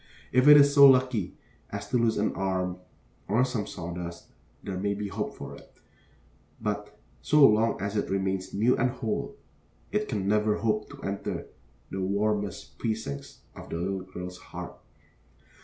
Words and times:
If 0.31 0.47
it 0.47 0.57
is 0.57 0.73
so 0.73 0.89
lucky 0.89 1.35
as 1.69 1.87
to 1.89 1.97
lose 1.99 2.17
an 2.17 2.33
arm 2.33 2.77
or 3.27 3.45
some 3.45 3.67
sawdust, 3.67 4.29
there 4.63 4.79
may 4.79 4.95
be 4.95 5.09
hope 5.09 5.31
for 5.35 5.53
it; 5.55 5.71
but 6.59 6.97
so 7.21 7.47
long 7.47 7.79
as 7.79 7.95
it 7.95 8.09
remains 8.09 8.51
new 8.51 8.75
and 8.75 8.89
whole, 8.89 9.35
it 9.91 10.09
can 10.09 10.27
never 10.27 10.55
hope 10.57 10.89
to 10.89 11.03
enter 11.03 11.45
the 11.91 12.01
warmest 12.01 12.79
precincts 12.79 13.41
of 13.55 13.69
the 13.69 13.75
little 13.77 14.01
girl's 14.01 14.39
heart. 14.39 14.73